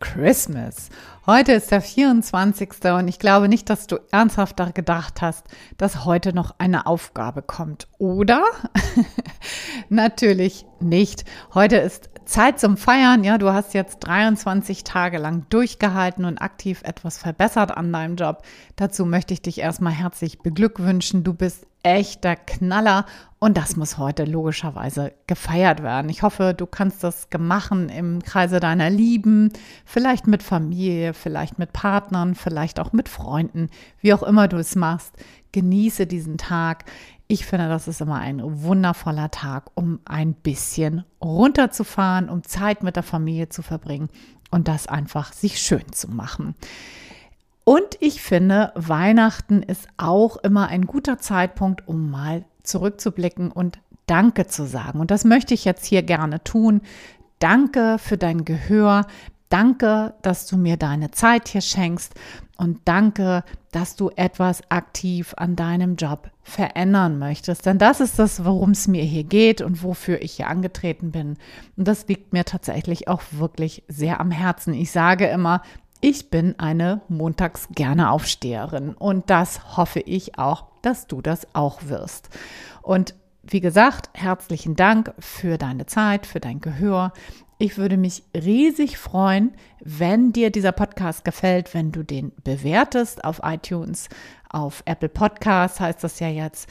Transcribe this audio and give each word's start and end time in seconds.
Christmas. 0.00 0.88
Heute 1.26 1.52
ist 1.52 1.70
der 1.70 1.82
24. 1.82 2.70
und 2.96 3.06
ich 3.06 3.18
glaube 3.18 3.48
nicht, 3.48 3.70
dass 3.70 3.86
du 3.86 3.98
ernsthaft 4.10 4.58
daran 4.58 4.74
gedacht 4.74 5.22
hast, 5.22 5.46
dass 5.76 6.04
heute 6.04 6.34
noch 6.34 6.54
eine 6.58 6.86
Aufgabe 6.86 7.42
kommt. 7.42 7.86
Oder? 7.98 8.42
Natürlich 9.90 10.64
nicht. 10.80 11.24
Heute 11.54 11.76
ist 11.76 12.10
Zeit 12.24 12.58
zum 12.58 12.76
Feiern. 12.76 13.24
Ja, 13.24 13.38
du 13.38 13.52
hast 13.52 13.74
jetzt 13.74 14.00
23 14.00 14.84
Tage 14.84 15.18
lang 15.18 15.46
durchgehalten 15.50 16.24
und 16.24 16.38
aktiv 16.38 16.82
etwas 16.84 17.18
verbessert 17.18 17.76
an 17.76 17.92
deinem 17.92 18.16
Job. 18.16 18.42
Dazu 18.76 19.04
möchte 19.04 19.34
ich 19.34 19.42
dich 19.42 19.60
erstmal 19.60 19.92
herzlich 19.92 20.38
beglückwünschen. 20.38 21.24
Du 21.24 21.34
bist 21.34 21.66
echter 21.82 22.36
Knaller 22.36 23.06
und 23.38 23.56
das 23.56 23.76
muss 23.76 23.96
heute 23.96 24.24
logischerweise 24.24 25.14
gefeiert 25.26 25.82
werden. 25.82 26.10
Ich 26.10 26.22
hoffe, 26.22 26.52
du 26.54 26.66
kannst 26.66 27.02
das 27.02 27.28
machen 27.38 27.88
im 27.88 28.22
Kreise 28.22 28.60
deiner 28.60 28.90
Lieben, 28.90 29.50
vielleicht 29.86 30.26
mit 30.26 30.42
Familie, 30.42 31.14
vielleicht 31.14 31.58
mit 31.58 31.72
Partnern, 31.72 32.34
vielleicht 32.34 32.78
auch 32.78 32.92
mit 32.92 33.08
Freunden, 33.08 33.70
wie 34.00 34.12
auch 34.12 34.22
immer 34.22 34.46
du 34.46 34.58
es 34.58 34.76
machst. 34.76 35.14
Genieße 35.52 36.06
diesen 36.06 36.36
Tag. 36.36 36.84
Ich 37.28 37.46
finde, 37.46 37.68
das 37.68 37.88
ist 37.88 38.02
immer 38.02 38.16
ein 38.16 38.42
wundervoller 38.42 39.30
Tag, 39.30 39.70
um 39.74 40.00
ein 40.04 40.34
bisschen 40.34 41.04
runterzufahren, 41.22 42.28
um 42.28 42.44
Zeit 42.44 42.82
mit 42.82 42.96
der 42.96 43.02
Familie 43.02 43.48
zu 43.48 43.62
verbringen 43.62 44.10
und 44.50 44.68
das 44.68 44.86
einfach 44.86 45.32
sich 45.32 45.60
schön 45.60 45.92
zu 45.92 46.08
machen. 46.10 46.54
Und 47.64 47.96
ich 48.00 48.22
finde, 48.22 48.72
Weihnachten 48.74 49.62
ist 49.62 49.86
auch 49.96 50.36
immer 50.38 50.68
ein 50.68 50.86
guter 50.86 51.18
Zeitpunkt, 51.18 51.86
um 51.86 52.10
mal 52.10 52.44
zurückzublicken 52.62 53.52
und 53.52 53.78
Danke 54.06 54.48
zu 54.48 54.66
sagen. 54.66 54.98
Und 54.98 55.12
das 55.12 55.24
möchte 55.24 55.54
ich 55.54 55.64
jetzt 55.64 55.86
hier 55.86 56.02
gerne 56.02 56.42
tun. 56.42 56.80
Danke 57.38 57.96
für 57.98 58.18
dein 58.18 58.44
Gehör. 58.44 59.06
Danke, 59.50 60.14
dass 60.22 60.46
du 60.46 60.56
mir 60.56 60.76
deine 60.76 61.12
Zeit 61.12 61.46
hier 61.46 61.60
schenkst. 61.60 62.14
Und 62.56 62.80
danke, 62.86 63.44
dass 63.70 63.94
du 63.94 64.10
etwas 64.16 64.62
aktiv 64.68 65.32
an 65.36 65.54
deinem 65.54 65.94
Job 65.94 66.28
verändern 66.42 67.20
möchtest. 67.20 67.66
Denn 67.66 67.78
das 67.78 68.00
ist 68.00 68.18
das, 68.18 68.44
worum 68.44 68.72
es 68.72 68.88
mir 68.88 69.04
hier 69.04 69.24
geht 69.24 69.62
und 69.62 69.84
wofür 69.84 70.20
ich 70.20 70.32
hier 70.32 70.48
angetreten 70.48 71.12
bin. 71.12 71.36
Und 71.76 71.86
das 71.86 72.08
liegt 72.08 72.32
mir 72.32 72.44
tatsächlich 72.44 73.06
auch 73.06 73.22
wirklich 73.30 73.84
sehr 73.86 74.20
am 74.20 74.32
Herzen. 74.32 74.74
Ich 74.74 74.90
sage 74.90 75.26
immer, 75.26 75.62
ich 76.00 76.30
bin 76.30 76.58
eine 76.58 77.02
montags 77.08 77.68
gerne 77.72 78.10
Aufsteherin 78.10 78.94
und 78.94 79.28
das 79.30 79.76
hoffe 79.76 80.00
ich 80.00 80.38
auch, 80.38 80.64
dass 80.82 81.06
du 81.06 81.20
das 81.20 81.46
auch 81.52 81.84
wirst. 81.84 82.30
Und 82.82 83.14
wie 83.42 83.60
gesagt, 83.60 84.10
herzlichen 84.14 84.76
Dank 84.76 85.12
für 85.18 85.58
deine 85.58 85.86
Zeit, 85.86 86.26
für 86.26 86.40
dein 86.40 86.60
Gehör. 86.60 87.12
Ich 87.58 87.76
würde 87.76 87.96
mich 87.96 88.22
riesig 88.34 88.96
freuen, 88.96 89.52
wenn 89.82 90.32
dir 90.32 90.50
dieser 90.50 90.72
Podcast 90.72 91.24
gefällt, 91.24 91.74
wenn 91.74 91.92
du 91.92 92.02
den 92.02 92.32
bewertest 92.44 93.24
auf 93.24 93.40
iTunes, 93.44 94.08
auf 94.48 94.82
Apple 94.86 95.08
Podcasts 95.08 95.80
heißt 95.80 96.02
das 96.02 96.20
ja 96.20 96.28
jetzt, 96.28 96.70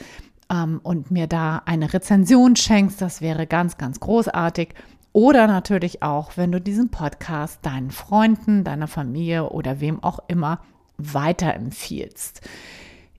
ähm, 0.50 0.80
und 0.82 1.10
mir 1.10 1.26
da 1.26 1.62
eine 1.64 1.92
Rezension 1.92 2.56
schenkst. 2.56 3.00
Das 3.00 3.20
wäre 3.20 3.46
ganz, 3.46 3.78
ganz 3.78 4.00
großartig. 4.00 4.74
Oder 5.12 5.46
natürlich 5.46 6.02
auch, 6.02 6.36
wenn 6.36 6.52
du 6.52 6.60
diesen 6.60 6.90
Podcast 6.90 7.58
deinen 7.62 7.90
Freunden, 7.90 8.64
deiner 8.64 8.86
Familie 8.86 9.50
oder 9.50 9.80
wem 9.80 10.02
auch 10.02 10.20
immer 10.28 10.60
weiterempfiehlst. 10.98 12.42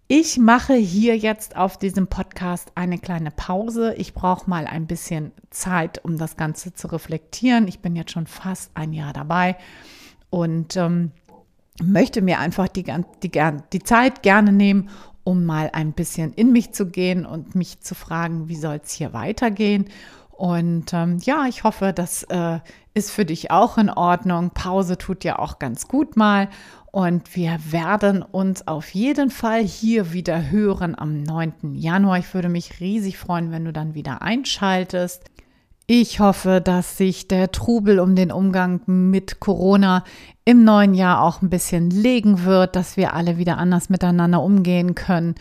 Ich 0.07 0.38
mache 0.38 0.74
hier 0.74 1.18
jetzt 1.18 1.56
auf 1.56 1.78
diesem 1.78 2.07
Podcast 2.07 2.74
eine 2.75 2.97
kleine 2.97 3.31
Pause. 3.31 3.94
Ich 3.96 4.13
brauche 4.13 4.50
mal 4.50 4.68
ein 4.68 4.85
bisschen 4.85 5.31
Zeit, 5.52 6.03
um 6.03 6.18
das 6.18 6.35
Ganze 6.35 6.74
zu 6.74 6.88
reflektieren. 6.88 7.68
Ich 7.68 7.79
bin 7.79 7.96
jetzt 7.96 8.12
schon 8.12 8.28
fast 8.28 8.72
ein 8.73 8.91
Jahr 8.91 9.13
dabei 9.13 9.56
und 10.29 10.75
ähm, 10.75 11.12
möchte 11.81 12.22
mir 12.22 12.40
einfach 12.40 12.68
die, 12.68 12.84
die, 13.23 13.31
die 13.72 13.84
Zeit 13.84 14.22
gerne 14.22 14.52
nehmen, 14.52 14.90
um 15.23 15.46
mal 15.46 15.69
ein 15.72 15.94
bisschen 15.94 16.34
in 16.34 16.52
mich 16.52 16.73
zu 16.73 16.88
gehen 16.88 17.25
und 17.25 17.56
mich 17.56 17.79
zu 17.79 17.96
fragen, 17.96 18.50
wie 18.50 18.56
soll 18.56 18.81
es 18.84 18.91
hier 18.91 19.13
weitergehen. 19.13 19.85
Und 20.41 20.91
ähm, 20.94 21.19
ja, 21.22 21.46
ich 21.47 21.63
hoffe, 21.63 21.94
das 21.94 22.24
äh, 22.24 22.62
ist 22.96 23.12
für 23.12 23.25
dich 23.25 23.52
auch 23.52 23.78
in 23.78 23.91
Ordnung. 23.91 24.50
Pause 24.50 24.97
tut 24.97 25.24
ja 25.24 25.38
auch 25.38 25.59
ganz 25.59 25.88
gut 25.88 26.18
mal. 26.18 26.50
Und 26.90 27.35
wir 27.35 27.59
werden 27.69 28.24
uns 28.24 28.68
auf 28.68 28.90
jeden 28.96 29.29
Fall 29.29 29.62
hier 29.63 30.13
wieder 30.13 30.50
hören 30.50 30.97
am 30.97 31.22
9. 31.22 31.75
Januar. 31.75 32.18
Ich 32.18 32.34
würde 32.34 32.50
mich 32.50 32.79
riesig 32.79 33.19
freuen, 33.19 33.52
wenn 33.52 33.66
du 33.66 33.72
dann 33.72 33.94
wieder 33.94 34.24
einschaltest. 34.24 35.25
Ich 35.85 36.19
hoffe, 36.19 36.59
dass 36.59 36.97
sich 36.97 37.28
der 37.28 37.52
Trubel 37.52 38.00
um 38.00 38.16
den 38.16 38.31
Umgang 38.31 38.81
mit 38.88 39.41
Corona 39.41 40.03
im 40.44 40.63
neuen 40.63 40.96
Jahr 40.96 41.22
auch 41.22 41.44
ein 41.44 41.52
bisschen 41.52 41.91
legen 41.91 42.46
wird, 42.46 42.75
dass 42.75 42.97
wir 42.97 43.13
alle 43.13 43.38
wieder 43.38 43.59
anders 43.59 43.90
miteinander 43.90 44.41
umgehen 44.41 44.96
können. 44.96 45.35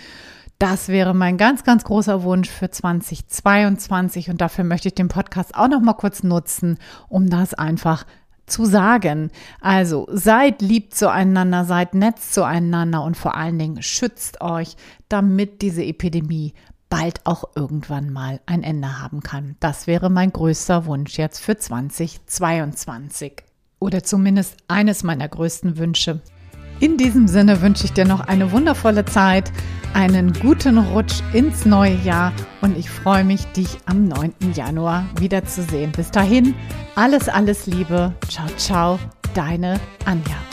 Das 0.60 0.88
wäre 0.88 1.14
mein 1.14 1.38
ganz, 1.38 1.64
ganz 1.64 1.84
großer 1.84 2.22
Wunsch 2.22 2.50
für 2.50 2.68
2022 2.70 4.28
und 4.28 4.42
dafür 4.42 4.62
möchte 4.62 4.88
ich 4.88 4.94
den 4.94 5.08
Podcast 5.08 5.54
auch 5.54 5.68
noch 5.68 5.80
mal 5.80 5.94
kurz 5.94 6.22
nutzen, 6.22 6.76
um 7.08 7.30
das 7.30 7.54
einfach 7.54 8.04
zu 8.44 8.66
sagen. 8.66 9.30
Also 9.62 10.06
seid 10.12 10.60
lieb 10.60 10.92
zueinander, 10.92 11.64
seid 11.64 11.94
nett 11.94 12.18
zueinander 12.18 13.02
und 13.04 13.16
vor 13.16 13.36
allen 13.36 13.58
Dingen 13.58 13.82
schützt 13.82 14.42
euch, 14.42 14.76
damit 15.08 15.62
diese 15.62 15.82
Epidemie 15.82 16.52
bald 16.90 17.24
auch 17.24 17.44
irgendwann 17.54 18.12
mal 18.12 18.38
ein 18.44 18.62
Ende 18.62 19.00
haben 19.00 19.22
kann. 19.22 19.56
Das 19.60 19.86
wäre 19.86 20.10
mein 20.10 20.30
größter 20.30 20.84
Wunsch 20.84 21.16
jetzt 21.16 21.40
für 21.40 21.56
2022. 21.56 23.44
Oder 23.78 24.02
zumindest 24.02 24.58
eines 24.68 25.04
meiner 25.04 25.26
größten 25.26 25.78
Wünsche. 25.78 26.20
In 26.80 26.96
diesem 26.96 27.28
Sinne 27.28 27.60
wünsche 27.60 27.84
ich 27.84 27.92
dir 27.92 28.06
noch 28.06 28.20
eine 28.20 28.52
wundervolle 28.52 29.04
Zeit, 29.04 29.52
einen 29.92 30.32
guten 30.32 30.78
Rutsch 30.78 31.20
ins 31.34 31.66
neue 31.66 31.94
Jahr 31.96 32.32
und 32.62 32.76
ich 32.76 32.88
freue 32.88 33.22
mich, 33.22 33.44
dich 33.48 33.78
am 33.84 34.08
9. 34.08 34.32
Januar 34.54 35.04
wiederzusehen. 35.18 35.92
Bis 35.92 36.10
dahin, 36.10 36.54
alles, 36.94 37.28
alles 37.28 37.66
Liebe. 37.66 38.14
Ciao, 38.28 38.46
ciao, 38.56 38.98
deine 39.34 39.78
Anja. 40.06 40.49